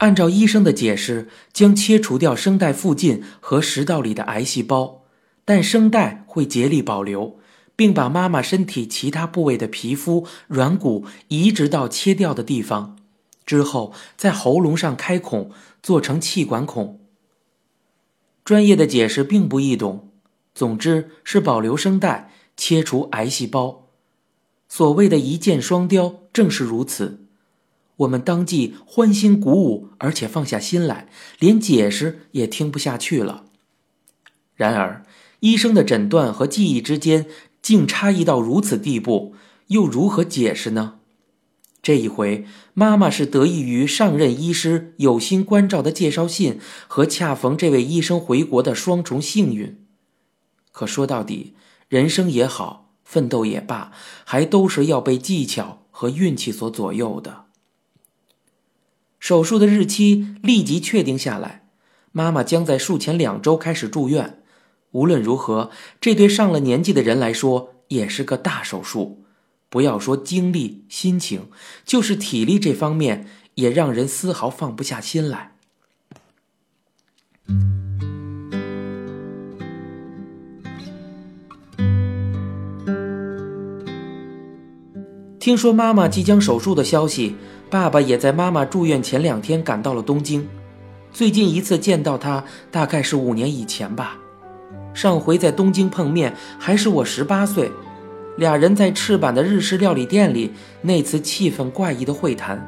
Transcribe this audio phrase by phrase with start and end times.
[0.00, 5.02] 按照医生的解释，将切除掉声带附近和食道里的癌细胞，
[5.44, 7.38] 但声带会竭力保留，
[7.76, 12.96] 并把妈妈身体其他部位的皮肤、软骨移植到切掉的地方，
[13.44, 15.50] 之后在喉咙上开孔，
[15.82, 16.98] 做成气管孔。
[18.42, 20.08] 专业的解释并不易懂，
[20.54, 23.88] 总之是保留声带，切除癌细胞。
[24.66, 27.19] 所谓的一箭双雕，正是如此。
[28.00, 31.08] 我们当即欢欣鼓舞，而且放下心来，
[31.38, 33.44] 连解释也听不下去了。
[34.54, 35.04] 然而，
[35.40, 37.26] 医生的诊断和记忆之间
[37.60, 39.34] 竟差异到如此地步，
[39.68, 40.94] 又如何解释呢？
[41.82, 49.78] 这一回，妈妈是得益于上任医师有心关照的介绍信和恰逢这位医生回国的双重幸运。
[50.72, 51.54] 可说到底，
[51.88, 52.88] 人生也好。
[53.02, 53.90] 奋斗也罢，
[54.24, 57.46] 还都是要被技巧和运气所左右的。
[59.20, 61.68] 手术的日期立即确定下来，
[62.10, 64.42] 妈妈将在术前两周开始住院。
[64.92, 69.22] 无论如何，这对上了年纪的人来说也是个大手术。
[69.68, 71.48] 不要说精力、心情，
[71.84, 75.52] 就是体力这方面，也让人丝毫放不下心来。
[85.38, 87.36] 听说妈妈即将手术的消息，
[87.70, 90.46] 爸爸也在妈妈住院前两天赶到了东京。
[91.12, 94.18] 最近一次见到他，大概是五年以前吧。
[94.92, 97.70] 上回在东京碰面，还是我十八岁，
[98.36, 102.60] 俩人在赤坂的日式料理店里，那次气氛怪异的会谈，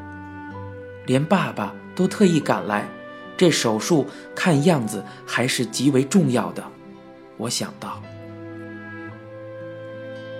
[1.04, 2.88] 连爸爸都特意赶来。
[3.36, 6.62] 这手术看样子还是极为重要的，
[7.38, 8.00] 我想到。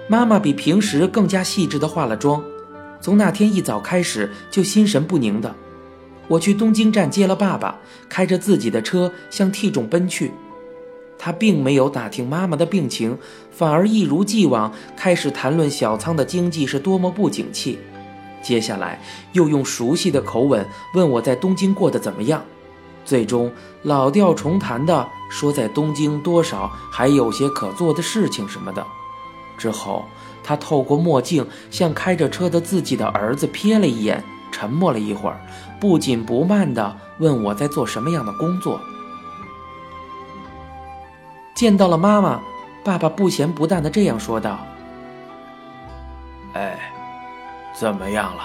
[0.09, 2.45] 妈妈比平时更加细致地化了妆，
[3.03, 5.55] 从那天一早开始就心神不宁的。
[6.29, 10.33] 我去东京站接了爸爸，开着自己的车向 T 种奔去。
[11.19, 13.19] 他并没有打听妈妈的病情，
[13.51, 17.79] 反而一如既往开始谈论小仓的经济是多么不景气。
[18.41, 19.01] 接下来
[19.33, 22.43] 又用熟悉的口吻问我在东京过得怎么样，
[23.05, 23.53] 最终
[23.83, 28.85] 老调重弹的说在东京多少还有些可做的事情什么的。
[29.59, 30.05] 之后，
[30.45, 35.41] 他透过墨镜向开着车的自己的儿子瞥了一眼，沉默了一会儿，
[35.81, 38.81] 不紧不慢地问我在做什么样的工作。
[41.55, 42.41] 见到了妈妈，
[42.83, 44.59] 爸爸不咸不淡地这样说道
[46.55, 46.79] ：“哎，
[47.79, 48.43] 怎么样了？”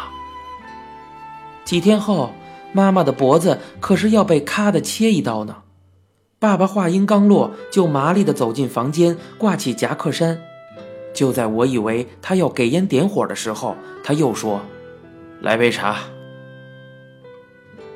[1.65, 2.31] 几天后，
[2.71, 5.63] 妈妈的脖子可是要被咔的切一刀呢。
[6.39, 10.39] 爸爸话音刚落，就麻利地走进房间，挂起夹克衫。
[11.17, 14.61] 就在我以为他要给烟点火的时候，他又说
[15.41, 15.97] ：“来杯茶。”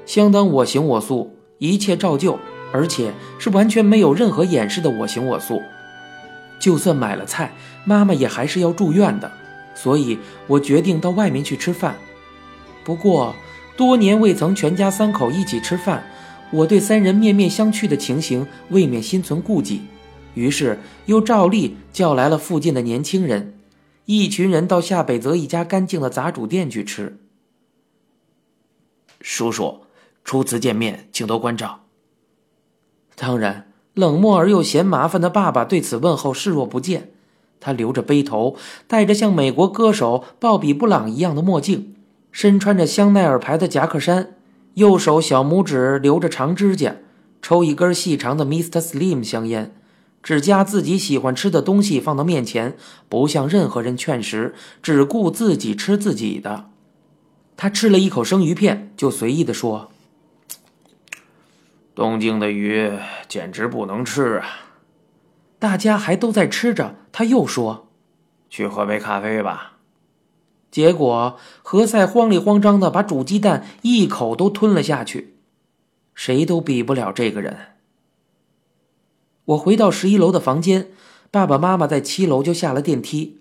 [0.08, 2.40] 相当我行我素，一切照旧，
[2.74, 5.62] 而且是完全没有任何掩饰的我行我素。
[6.60, 7.54] 就算买了菜，
[7.86, 9.32] 妈妈也还是要住院的，
[9.76, 10.18] 所以
[10.48, 11.96] 我决定到外面去吃饭。
[12.84, 13.36] 不过
[13.78, 16.04] 多年未曾全家三口一起吃饭，
[16.50, 19.84] 我对三人面面相觑的情形未免心存顾忌。
[20.34, 23.58] 于是又照例叫来了附近的年轻人，
[24.06, 27.18] 一群人到夏北泽一家干净的杂煮店去吃。
[29.20, 29.82] 叔叔，
[30.24, 31.82] 初次见面，请多关照。
[33.16, 37.12] 当然，冷漠而又嫌麻烦的爸爸对此问候视若不见。
[37.60, 38.56] 他留着背头，
[38.88, 41.94] 戴着像美国歌手鲍比·布朗一样的墨镜，
[42.32, 44.34] 身穿着香奈儿牌的夹克衫，
[44.74, 46.96] 右手小拇指留着长指甲，
[47.40, 48.82] 抽一根细长的 Mr.
[48.82, 49.76] Slim 香烟。
[50.24, 52.78] 只夹自己喜欢吃的东西放到面前，
[53.10, 56.70] 不向任何人劝食，只顾自己吃自己的。
[57.58, 59.92] 他吃了一口生鱼片，就随意地说
[61.94, 62.92] ：“东京的鱼
[63.28, 64.48] 简直不能吃啊！”
[65.60, 67.88] 大家还都在吃着，他又说
[68.50, 69.78] ：“去喝杯咖啡吧。”
[70.72, 75.36] 结果何塞慌里慌张的把煮鸡蛋一口都吞了下去。
[76.16, 77.58] 谁都比不了这个人。
[79.52, 80.88] 我回到十一楼的房间，
[81.30, 83.40] 爸爸妈妈在七楼就下了电梯。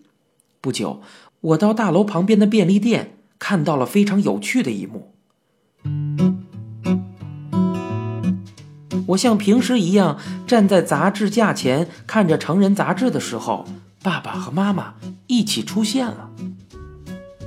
[0.60, 1.00] 不久，
[1.40, 5.12] 我到大楼旁边的便利店，看到了非常有趣的一幕。
[9.08, 13.64] 我像平时一样站在杂志架前看着成人杂志的时候，
[14.02, 14.94] 爸爸和妈妈
[15.28, 16.30] 一起出现了。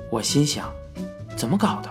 [0.10, 0.70] 我心想，
[1.36, 1.90] 怎么搞的？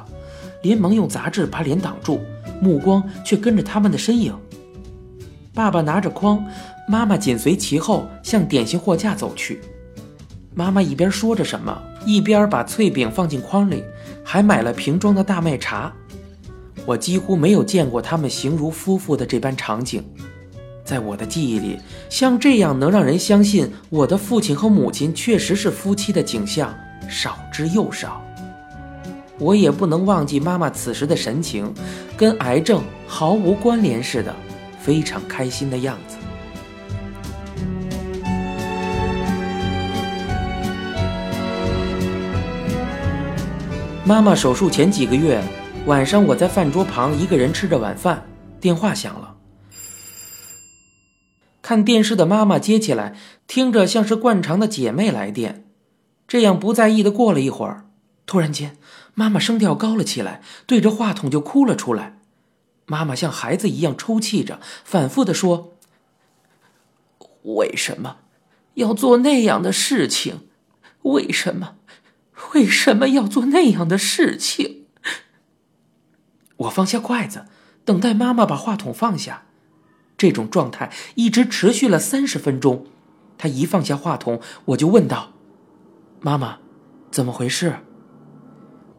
[0.62, 2.20] 连忙用杂志把脸挡住，
[2.62, 4.34] 目光却跟着他们的身影。
[5.54, 6.42] 爸爸拿着筐，
[6.88, 9.60] 妈妈紧随其后向点心货架走去。
[10.54, 13.84] 妈妈一边说着什么，一边把脆饼放进筐里，
[14.24, 15.92] 还买了瓶装的大麦茶。
[16.86, 20.02] 我几乎没有见过他们形如夫妇的这般场景。
[20.84, 21.78] 在我的记忆里，
[22.08, 26.74] 像这样能让人相信我的父亲和母亲确实是夫妻的景象
[27.08, 28.20] 少之又少。
[29.38, 31.72] 我也不能忘记妈妈此时的神情，
[32.16, 34.34] 跟癌症毫无关联似的，
[34.82, 36.16] 非常开心的样子。
[44.04, 45.40] 妈妈手术前几个月，
[45.86, 48.26] 晚上我在饭桌旁一个人吃着晚饭，
[48.60, 49.36] 电话响了。
[51.62, 53.14] 看电视的妈妈接起来，
[53.46, 55.64] 听着像是惯常的姐妹来电，
[56.26, 57.84] 这样不在意的过了一会儿，
[58.26, 58.76] 突然间，
[59.14, 62.18] 妈妈声调高了起来，对着话筒就哭了出来。
[62.86, 65.74] 妈妈像孩子一样抽泣着，反复的说
[67.56, 68.18] ：“为什么
[68.74, 70.48] 要做那样的事情？
[71.02, 71.76] 为什么？
[72.54, 74.86] 为什么要做那样的事情？”
[76.56, 77.46] 我放下筷子，
[77.84, 79.44] 等待妈妈把话筒放下。
[80.16, 82.86] 这种状态一直持续了三十分钟，
[83.36, 85.32] 他一放下话筒，我就问道
[86.20, 86.58] ：“妈妈，
[87.10, 87.78] 怎么回事？”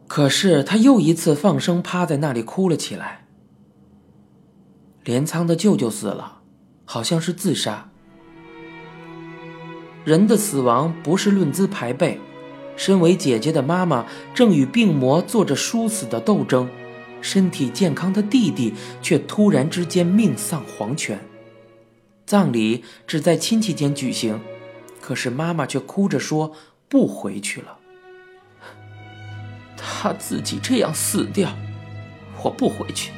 [0.06, 3.23] 可是他又一次放声趴在那里哭了起来。
[5.04, 6.40] 镰仓的舅舅死了，
[6.86, 7.90] 好像是自杀。
[10.02, 12.18] 人的死亡不是论资排辈，
[12.74, 16.68] 身为姐姐的妈妈正与病魔做着殊死的斗争。
[17.20, 21.18] 身体健康的弟弟却突然之间命丧黄泉，
[22.26, 24.38] 葬礼只在亲戚间举行，
[25.00, 26.52] 可是妈妈却哭着说
[26.86, 27.78] 不回去了。
[29.74, 31.56] 他自己这样死掉，
[32.42, 33.10] 我不回去。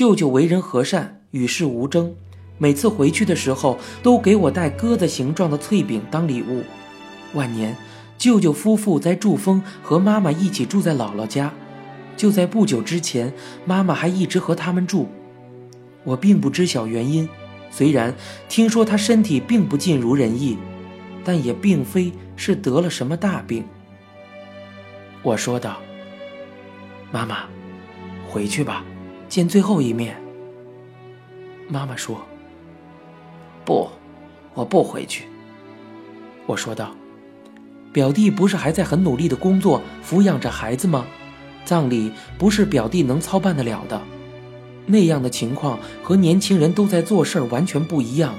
[0.00, 2.14] 舅舅为人和善，与世无争，
[2.56, 6.64] 每次回去的时候都给我带鸽子形状的脆饼当礼物，
[7.34, 7.76] 晚年。
[8.16, 11.52] 舅舅夫妇在祝峰和妈妈一起住在姥姥家，
[12.16, 13.30] 就在不久之前，
[13.66, 15.06] 妈妈还一直和他们住。
[16.04, 17.28] 我并不知晓原因，
[17.70, 18.14] 虽然
[18.48, 20.56] 听说她身体并不尽如人意，
[21.22, 23.62] 但也并非是得了什么大病。
[25.22, 25.76] 我说道
[27.12, 27.44] ：“妈妈，
[28.26, 28.82] 回去吧，
[29.30, 30.20] 见最后一面。”
[31.66, 32.20] 妈妈说
[33.64, 33.88] ：“不，
[34.52, 35.24] 我不回去。”
[36.46, 36.94] 我说道。
[37.92, 41.04] 表弟不是还在很努力的工作，抚养着孩子吗？
[41.64, 44.00] 葬礼不是表弟能操办得了的，
[44.86, 48.32] 那样的情况和年轻人都在做事儿完全不一样。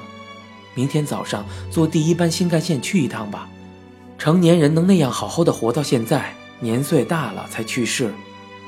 [0.73, 3.49] 明天早上坐第一班新干线去一趟吧。
[4.17, 8.13] 成年人能那样好好的活到现在，年岁大了才去世，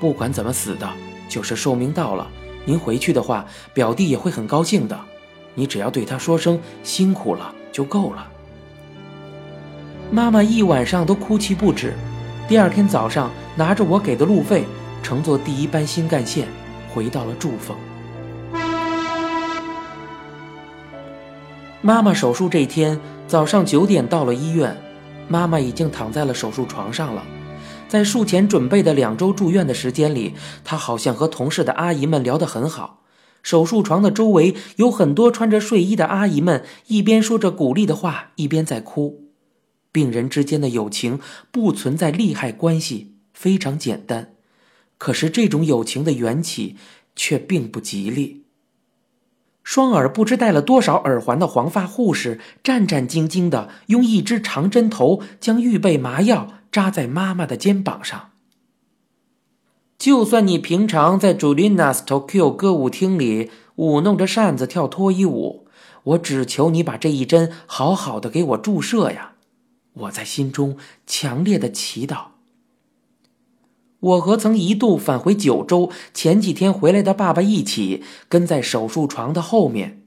[0.02, 0.90] 不管怎么死的，
[1.34, 2.28] 就是寿命到了。
[2.64, 3.44] 您回去的话，
[3.74, 4.96] 表弟也会很高兴的。
[5.56, 8.28] 你只要对他说声辛苦了就够了。
[10.12, 11.96] 妈妈一晚上都哭泣不止，
[12.48, 14.64] 第二天早上拿着我给的路费，
[15.02, 16.48] 乘坐第一班新干线
[16.94, 17.76] 回到了祝丰。
[21.82, 24.78] 妈妈手术这天早上九点到了医院，
[25.28, 27.24] 妈妈已经躺在了手术床上了。
[27.94, 33.04] 在术前准备的两周住院的时间里，他好像和同事的阿姨们聊得很好。
[33.44, 39.26] 手术床的周围有很多穿着睡衣的阿姨们，一边说着鼓励的话，一边在哭。
[39.92, 41.20] 病人之间的友情
[41.52, 44.34] 不存在利害关系，非常简单。
[44.98, 46.76] 可是这种友情的缘起
[47.16, 48.46] 却并不吉利。
[49.64, 58.32] 双耳不知戴了多少耳环的黄发护士战战兢兢地用一支长针头将预备麻药扎在妈妈的肩膀上。
[59.98, 65.68] 就算你平常在 Julia's Tokyo 歌舞厅里舞弄着扇子跳脱衣舞，
[66.04, 69.36] 我只求你把这一针好好的给我注射呀！
[69.94, 70.76] 我在心中
[71.08, 72.26] 强烈的祈祷。
[74.00, 80.02] 我和曾一度返回九州、前几天回来的爸爸一起跟在手术床的后面，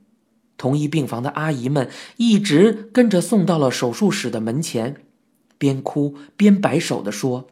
[0.58, 5.05] 同一病房的阿姨们一直跟着送到了手术室的门前，
[5.58, 7.46] 边哭边摆手的说：“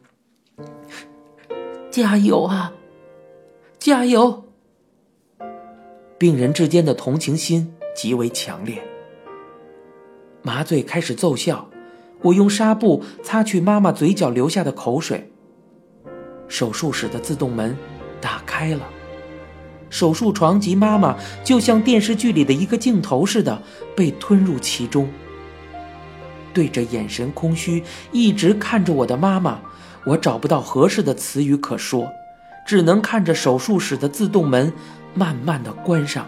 [1.91, 2.73] 加油啊，
[3.77, 4.45] 加油！”
[6.17, 8.81] 病人之间的同情心极为强烈。
[10.41, 11.69] 麻醉开始奏效。
[12.21, 15.31] 我用纱布擦去妈妈嘴角留下的口水。
[16.47, 17.77] 手术室的自动门
[18.19, 18.89] 打开了，
[19.91, 23.61] 手术床及妈妈就像电视剧里的一个镜头似的
[23.95, 25.07] 被吞入其中。
[26.55, 27.83] 对着眼神空虚、
[28.13, 29.59] 一直看着我的妈妈，
[30.05, 32.09] 我找不到合适的词语可说，
[32.65, 34.71] 只能看着手术室的自动门
[35.13, 36.25] 慢慢的关上，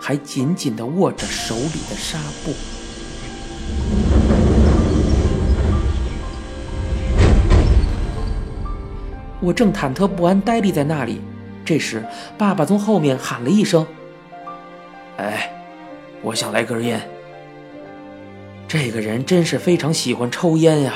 [0.00, 2.52] 还紧紧的握着手里的纱布。
[9.40, 11.20] 我正忐忑不安呆立在那里，
[11.64, 12.04] 这时
[12.36, 13.86] 爸爸从后面喊了一声
[15.18, 15.52] ：“哎，
[16.20, 17.00] 我想来根烟。”
[18.66, 20.94] 这个人真是非常喜欢抽烟呀。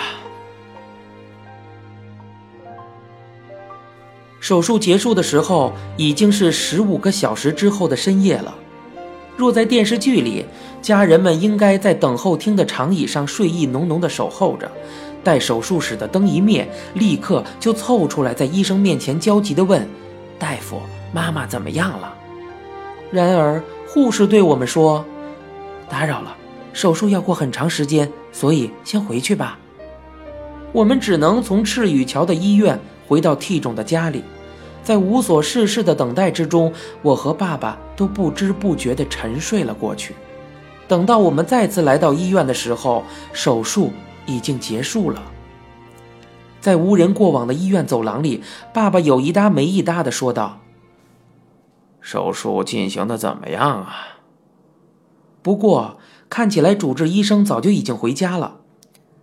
[4.40, 8.54] 手术结束的时候已经是十五个小时之后的深夜了。
[9.36, 10.46] 若在电视剧里，
[10.80, 14.70] 家人们应该在等候厅的长椅上睡意浓浓的守候着，
[15.24, 19.86] 待手术室的灯一灭，立刻就凑出来在医生面前焦急地问
[20.38, 20.80] ：“大夫，
[21.12, 22.14] 妈妈怎么样了？”
[23.10, 25.04] 然而护士对我们说
[25.90, 26.34] ：“打扰了，
[26.76, 29.58] 手术要过很长时间，所以先回去吧。”
[30.72, 32.78] 我们只能从赤羽桥的医院
[33.08, 34.22] 回到 T 种的家里。
[34.82, 40.14] 在无所事事的等待之中，我和爸爸都不知不觉地沉睡了过去。
[40.86, 43.02] 等到我们再次来到医院的时候，
[43.32, 43.90] 手术
[44.26, 45.22] 已经结束了。
[46.60, 48.42] 在无人过往的医院走廊里，
[48.74, 50.60] 爸爸有一搭没一搭地说道
[52.02, 53.96] ：“手术进行的怎么样啊？”
[55.42, 58.60] 不过看起来主治医生早就已经回家了。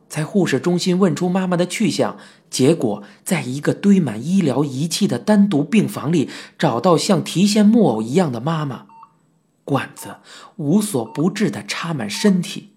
[0.07, 2.17] 在护士中心问出妈妈的去向，
[2.50, 8.86] 结果在一个堆满医疗仪器的单独病房里找到像提线木偶一样的妈妈，
[9.63, 10.17] 管子
[10.57, 12.74] 无所不至地插满身体。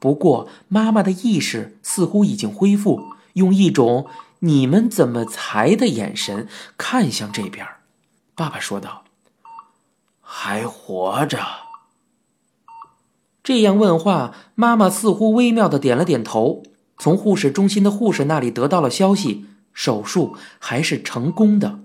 [0.00, 3.02] 不过妈妈的意识似乎已经恢复，
[3.34, 4.06] 用一种
[4.40, 7.66] “你们怎么才”的眼神看向这边。
[8.34, 9.04] 爸爸说道
[10.20, 11.38] ：“还活着。”
[13.44, 16.62] 这样问话，妈妈似乎微妙的点了点头。
[16.96, 21.80] 从护士中心的护士那里得到了消息，手术还是成功的。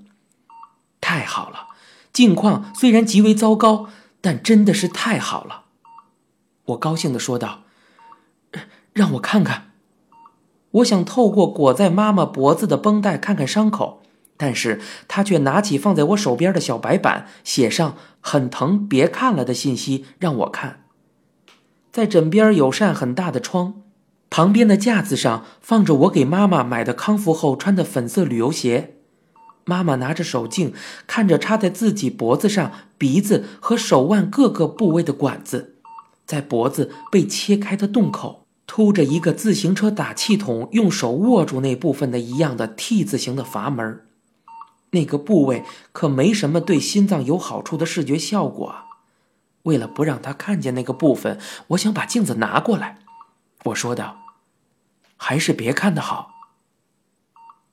[1.01, 1.67] 太好了，
[2.13, 3.89] 境况虽然极为糟糕，
[4.21, 5.63] 但真的是太好了。
[6.67, 7.63] 我高兴的说道
[8.93, 9.71] ：“让我看看。”
[10.71, 14.03] 我想透过裹在妈妈脖子的绷带看看伤口，
[14.37, 20.83] 但是她却拿起放在我手边的小白板，写上“很疼，别看了”的信息让我看。
[21.91, 23.81] 在枕边有扇很大的窗，
[24.29, 28.95] 旁边的架子上放着我给妈妈买的康复后穿的粉色旅游鞋。
[29.65, 30.73] 妈妈拿着手镜，
[31.05, 35.75] 看着插在自己脖子上、鼻子和手腕各个部位的管子，
[36.25, 44.01] 在脖子被切开的洞口凸着一个自行车打气筒用手握住那部分的一样的 T 字形的阀门，
[44.91, 48.85] 那个部位可没什么对心脏有好处的视觉效果啊。
[49.63, 51.39] 为了不让他看见那个部分，
[51.69, 52.99] 我想把镜子拿过来。
[53.65, 54.19] 我说道
[55.17, 56.31] ：“还是别看的好。”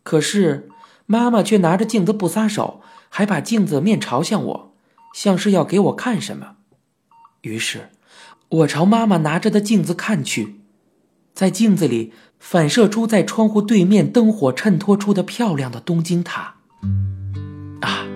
[0.03, 0.69] 可是
[1.07, 4.75] 妈妈却拿着镜子不撒手，还把镜子面朝向我，
[5.15, 6.57] 像是要给我看什么。
[7.43, 7.91] 于是，
[8.49, 10.61] 我朝妈妈拿着的镜子看去，
[11.33, 16.57] 在镜子里反射出在窗户对面灯火衬托出的漂亮的东京塔。
[17.81, 18.07] 啊，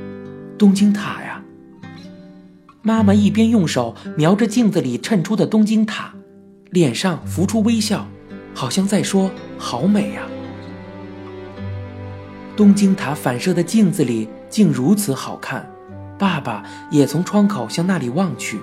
[0.58, 1.39] 东京塔呀！
[2.82, 6.14] 妈妈一边用手瞄着镜子里衬出的东京塔，
[6.70, 8.08] 脸上浮出微笑，
[8.54, 10.22] 好像在说：“好美呀！”
[12.56, 15.70] 东京塔反射的镜子里竟如此好看。
[16.18, 18.58] 爸爸也从窗口向那里望去。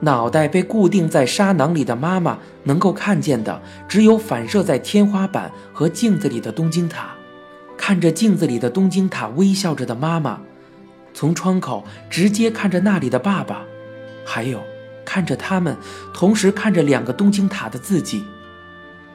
[0.00, 7.14] 脑袋被固定在沙囊里的妈妈能够看见的，只有反射在天花板和镜子里的东京塔。
[7.76, 10.40] 看着镜子里的东京塔，微笑着的妈妈。
[11.16, 13.62] 从窗口直接看着那里的爸爸，
[14.22, 14.62] 还有
[15.02, 15.74] 看着他们，
[16.12, 18.22] 同时看着两个东京塔的自己。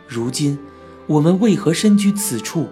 [0.08, 0.58] 如今，
[1.06, 2.70] 我们为何身居此处？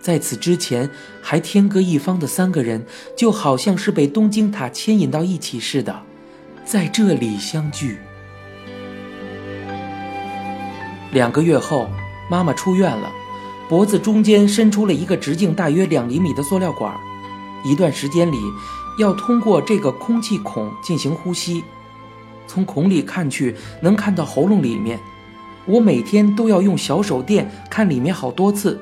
[0.00, 0.90] 在此之前
[1.22, 2.84] 还天各一方的三个人，
[3.16, 6.02] 就好像是被东京塔牵引到一起似的，
[6.64, 7.98] 在这里相聚。
[11.12, 11.88] 两个月后，
[12.28, 13.08] 妈妈出院了，
[13.68, 16.98] 脖子中间伸出了一个直径大约两厘米的塑料管儿。
[17.64, 18.38] 一段时间里，
[18.98, 21.64] 要通过这个空气孔进行呼吸。
[22.46, 24.98] 从孔里看去，能看到喉咙里面。
[25.66, 28.80] 我每天都要用小手电看里面好多次。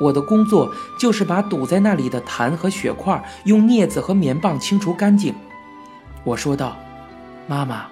[0.00, 5.34] 我的工作就是把堵在那里的痰和血块用镊子和棉棒清除干净。
[6.24, 6.76] 我说道
[7.46, 7.86] ：“妈妈，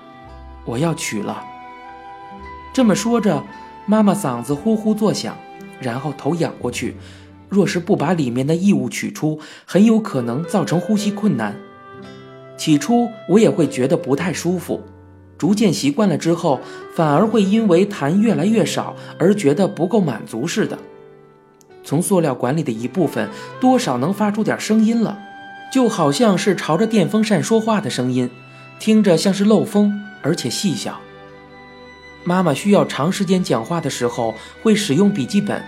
[0.64, 1.44] 我要取了。”
[2.74, 3.44] 这么说着，
[3.86, 5.36] 妈妈嗓子呼呼作响，
[5.80, 6.96] 然后头仰过去。
[7.54, 11.54] 若是不把里面的异物取出，很有可能造成呼吸困难。
[12.56, 14.82] 起初我也会觉得不太舒服，
[15.38, 16.61] 逐渐习惯了之后，
[16.96, 20.76] 反而会因为痰越来越少而觉得不够满足似的。
[21.84, 23.28] 从塑料管里的一部分
[23.61, 25.16] 多少能发出点声音了，
[25.73, 28.28] 就好像是朝着电风扇说话的声音，
[28.80, 29.92] 听着像是漏风，
[30.23, 31.00] 而且细小。
[32.25, 35.62] 妈妈需要长时间讲话的时候会使用笔记本。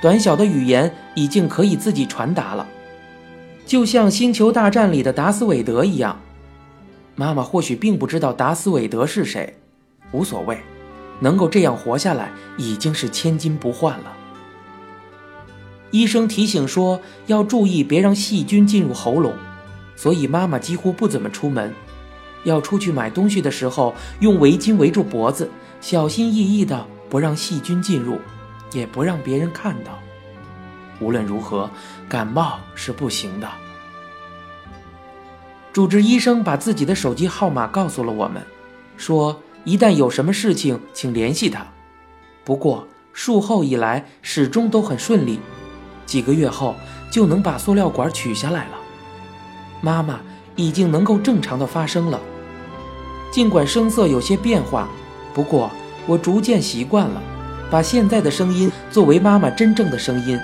[0.00, 2.66] 短小的语言已经可以自己传达了，
[3.66, 6.20] 就像《星球大战》里的达斯韦德一样。
[7.16, 9.58] 妈妈或许并不知道达斯韦德是谁，
[10.12, 10.58] 无所谓，
[11.18, 14.12] 能够这样活下来已经是千金不换了。
[15.90, 19.34] 医生提醒说要注意，别让细菌进入喉咙，
[19.96, 21.74] 所以妈妈几乎不怎么出门。
[22.44, 25.50] 要出去买东西的时候，用围巾围住脖子，
[25.80, 28.18] 小心翼翼的不让细菌进入，
[28.72, 29.98] 也不让别人看到。
[31.00, 31.70] 无论如何，
[32.08, 33.48] 感冒是不行的。
[35.72, 38.42] 主治医生把自己的手机号码告诉了我们，
[38.96, 41.64] 说一旦有什么事情，请联系他。
[42.44, 45.38] 不过术后以来始终都很顺利，
[46.04, 46.74] 几个月后
[47.10, 48.78] 就能把塑料管取下来了。
[49.80, 50.18] 妈妈
[50.56, 52.20] 已经能够正常的发声了，
[53.30, 54.88] 尽管声色有些变化，
[55.32, 55.70] 不过
[56.06, 57.22] 我逐渐习惯了，
[57.70, 60.38] 把现在的声音作为妈妈真正的声音，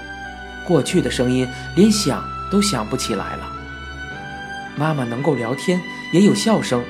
[0.66, 3.48] 过去的声音连想都想不起来了。
[4.76, 5.80] 妈妈能够聊天，
[6.12, 6.82] 也有笑声，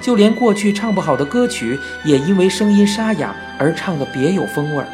[0.00, 4.86] 就连过去唱不好的歌曲，也因为声音沙哑而唱得别有风味儿。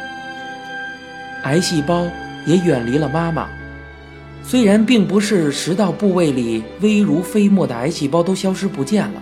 [1.43, 2.07] 癌细胞
[2.45, 3.47] 也远离了妈妈，
[4.43, 9.21] 虽然并不是食道部位里微如飞沫的癌细胞都消失不见了，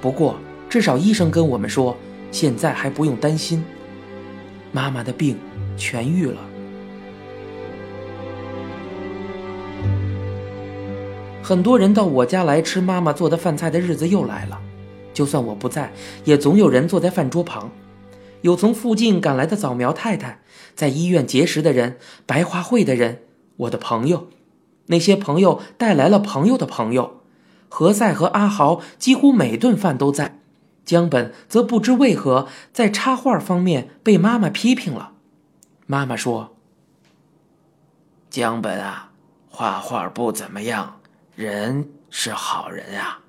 [0.00, 0.38] 不过
[0.68, 1.96] 至少医生跟我们说，
[2.30, 3.64] 现在还不用担心，
[4.72, 5.38] 妈妈的病
[5.76, 6.40] 痊愈了。
[11.42, 14.60] 很多人到我家来吃妈妈做的饭菜的日子又来了，
[15.14, 15.92] 就算我不在，
[16.24, 17.70] 也总有人坐在饭桌旁。
[18.42, 20.40] 有从附近赶来的早苗太太，
[20.74, 21.96] 在医院结识的人，
[22.26, 23.22] 白花会的人，
[23.56, 24.28] 我的朋友，
[24.86, 27.22] 那些朋友带来了朋友的朋友。
[27.70, 30.40] 何塞和阿豪几乎每顿饭都在，
[30.88, 35.12] 江本则不知为何在插画方面被妈妈批评了。
[35.84, 36.56] 妈妈说
[38.30, 39.10] ：“江本啊，
[39.50, 41.00] 画画不怎么样。”
[41.36, 43.20] 人是好人啊！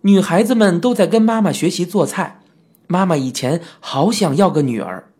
[0.00, 2.40] 女孩子们都在跟妈妈学习做菜。
[2.88, 5.12] 妈妈以前好想要个女儿。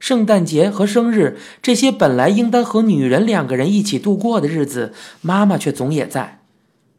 [0.00, 6.39] 圣诞节和生日这些本来应当和女人两个人一起度过的日子，妈妈却总也在。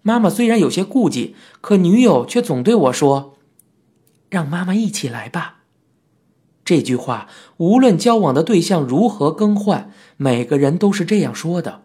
[0.02, 3.38] 妈妈虽然有些顾忌，可女友却总对我说
[4.30, 5.60] ：“让妈妈一起来吧。”
[6.64, 11.84] 这句话无论交往的对象如何更换，每个人都是这样说的。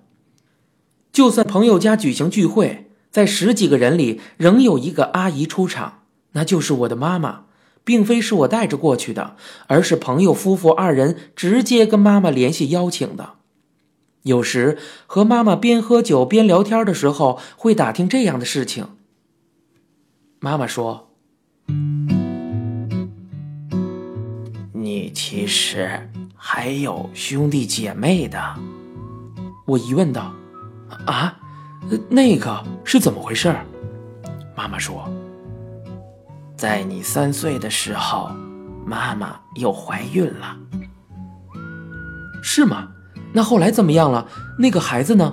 [1.13, 6.03] 就算朋友家举行聚会，在十几个人里仍有一个阿姨出场，
[6.33, 7.45] 那就是我的妈妈，
[7.85, 13.35] 并非是我带着过去的，而是朋友夫妇二人直接跟妈妈联系邀请的。
[14.27, 18.89] 有时和妈妈边喝酒边聊天的时候，会打听这样的事情。
[20.41, 21.11] 妈妈说
[24.75, 28.57] ：“你其实还有兄弟姐妹的。”
[29.65, 30.35] 我疑问道。
[31.07, 31.39] 啊，
[32.09, 33.55] 那个是怎么回事？
[34.57, 35.09] 妈妈说，
[36.57, 38.33] 在你三岁的时候，
[38.85, 40.57] 妈妈又怀孕了。
[42.43, 42.89] 是吗？
[43.37, 44.27] 那后来怎么样了？
[44.59, 45.31] 那个孩子呢？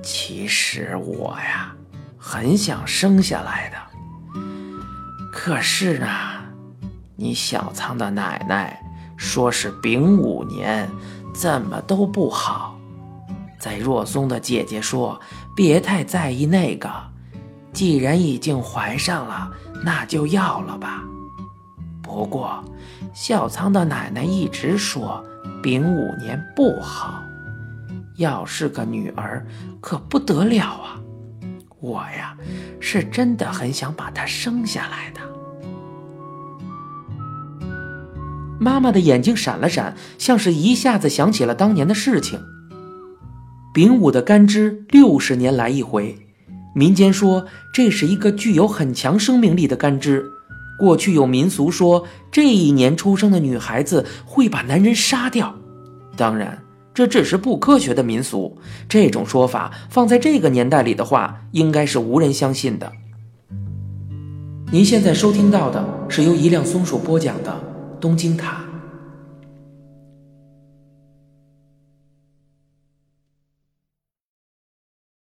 [0.00, 1.74] 其实我呀，
[2.16, 4.40] 很想生下来的，
[5.32, 6.06] 可是呢，
[7.16, 8.80] 你小仓的奶奶
[9.16, 10.88] 说是丙午年，
[11.34, 12.78] 怎么都不好。
[13.58, 15.20] 在若松的姐姐说
[15.56, 16.88] ：“别太在意那个，
[17.72, 19.50] 既然已经怀上了，
[19.82, 21.02] 那就要了吧。”
[22.00, 22.62] 不过，
[23.12, 25.24] 小仓的奶奶一直说
[25.66, 27.24] 丙午年不好，
[28.18, 29.44] 要是个女儿
[29.80, 31.00] 可不得了啊！
[31.80, 32.36] 我呀，
[32.78, 35.20] 是真的很想把她生下来的。
[38.60, 42.38] 妈妈的眼睛闪了闪，像是一下子想起了当年的事情。
[43.74, 46.16] 丙午的干支六十年来一回，
[46.76, 50.30] 民间说这是一个具有很强生命力的干支。
[50.78, 55.54] 过去有民俗说，这一年出生的女孩子会把男人杀掉。
[56.16, 56.62] 当然，
[56.94, 58.58] 这只是不科学的民俗。
[58.88, 62.92] 这种说法放在这个年代里的话，应该是无人相信的。
[64.72, 67.50] 您现在收听到的是由一辆松鼠播讲的
[68.00, 68.62] 《东京塔》。